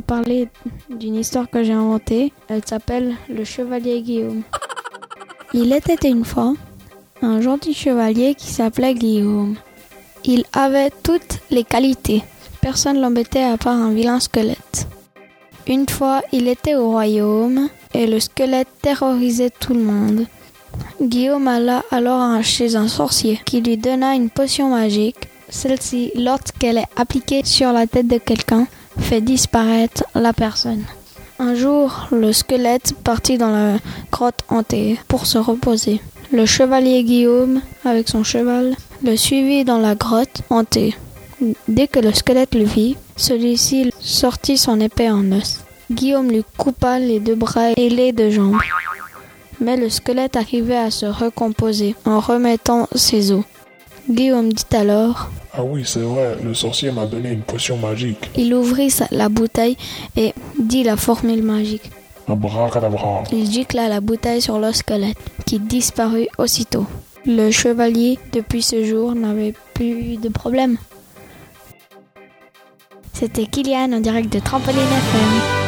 parler 0.00 0.48
d'une 0.90 1.16
histoire 1.16 1.50
que 1.50 1.62
j'ai 1.62 1.72
inventée. 1.72 2.32
Elle 2.48 2.64
s'appelle 2.64 3.14
Le 3.28 3.44
Chevalier 3.44 4.02
Guillaume. 4.02 4.42
Il 5.54 5.72
était 5.72 6.08
une 6.08 6.24
fois 6.24 6.54
un 7.20 7.40
gentil 7.40 7.74
chevalier 7.74 8.34
qui 8.34 8.48
s'appelait 8.48 8.94
Guillaume. 8.94 9.56
Il 10.24 10.44
avait 10.52 10.90
toutes 11.02 11.40
les 11.50 11.64
qualités. 11.64 12.22
Personne 12.60 13.00
l'embêtait 13.00 13.42
à 13.42 13.56
part 13.56 13.76
un 13.76 13.92
vilain 13.92 14.20
squelette. 14.20 14.86
Une 15.66 15.88
fois, 15.88 16.22
il 16.32 16.48
était 16.48 16.74
au 16.74 16.90
royaume 16.90 17.68
et 17.94 18.06
le 18.06 18.18
squelette 18.18 18.68
terrorisait 18.80 19.50
tout 19.50 19.74
le 19.74 19.82
monde. 19.82 20.26
Guillaume 21.00 21.48
alla 21.48 21.82
alors 21.90 22.42
chez 22.42 22.76
un 22.76 22.88
sorcier 22.88 23.40
qui 23.44 23.60
lui 23.60 23.76
donna 23.76 24.14
une 24.14 24.30
potion 24.30 24.70
magique. 24.70 25.28
Celle-ci, 25.48 26.12
lorsqu'elle 26.16 26.78
est 26.78 26.88
appliquée 26.96 27.42
sur 27.44 27.72
la 27.72 27.86
tête 27.86 28.06
de 28.08 28.18
quelqu'un, 28.18 28.66
fait 28.98 29.20
disparaître 29.20 30.04
la 30.14 30.32
personne. 30.32 30.84
Un 31.38 31.54
jour, 31.54 32.08
le 32.12 32.32
squelette 32.32 32.94
partit 33.02 33.38
dans 33.38 33.50
la 33.50 33.78
grotte 34.10 34.42
hantée 34.48 34.98
pour 35.08 35.26
se 35.26 35.38
reposer. 35.38 36.00
Le 36.30 36.46
chevalier 36.46 37.02
Guillaume, 37.02 37.60
avec 37.84 38.08
son 38.08 38.22
cheval, 38.22 38.76
le 39.02 39.16
suivit 39.16 39.64
dans 39.64 39.78
la 39.78 39.94
grotte 39.94 40.42
hantée. 40.50 40.94
Dès 41.68 41.88
que 41.88 41.98
le 41.98 42.12
squelette 42.12 42.54
le 42.54 42.64
vit, 42.64 42.96
celui-ci 43.16 43.90
sortit 44.00 44.56
son 44.56 44.80
épée 44.80 45.10
en 45.10 45.32
os. 45.32 45.60
Guillaume 45.90 46.30
lui 46.30 46.44
coupa 46.56 46.98
les 46.98 47.20
deux 47.20 47.34
bras 47.34 47.72
et 47.76 47.90
les 47.90 48.12
deux 48.12 48.30
jambes. 48.30 48.60
Mais 49.60 49.76
le 49.76 49.90
squelette 49.90 50.36
arrivait 50.36 50.76
à 50.76 50.90
se 50.90 51.06
recomposer 51.06 51.94
en 52.04 52.20
remettant 52.20 52.88
ses 52.94 53.32
os. 53.32 53.44
Guillaume 54.08 54.52
dit 54.52 54.76
alors 54.76 55.28
Ah 55.54 55.62
oui, 55.62 55.82
c'est 55.84 56.00
vrai, 56.00 56.36
le 56.42 56.54
sorcier 56.54 56.90
m'a 56.90 57.04
donné 57.04 57.30
une 57.30 57.42
potion 57.42 57.76
magique. 57.76 58.30
Il 58.36 58.54
ouvrit 58.54 58.90
la 59.10 59.28
bouteille 59.28 59.76
et 60.16 60.32
dit 60.58 60.82
la 60.82 60.96
formule 60.96 61.42
magique. 61.42 61.90
Abracadabra. 62.26 63.24
Il 63.32 63.50
gicla 63.50 63.88
la 63.88 64.00
bouteille 64.00 64.40
sur 64.40 64.58
le 64.58 64.72
squelette, 64.72 65.18
qui 65.44 65.58
disparut 65.58 66.28
aussitôt. 66.38 66.86
Le 67.26 67.50
chevalier, 67.50 68.18
depuis 68.32 68.62
ce 68.62 68.82
jour, 68.84 69.14
n'avait 69.14 69.54
plus 69.74 70.16
de 70.16 70.30
problème. 70.30 70.78
C'était 73.12 73.46
Kylian 73.46 73.92
en 73.92 74.00
direct 74.00 74.32
de 74.32 74.38
Trampoline 74.38 74.80
FM. 74.80 75.61